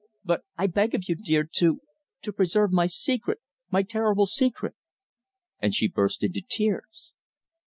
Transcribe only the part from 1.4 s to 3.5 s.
to to preserve my secret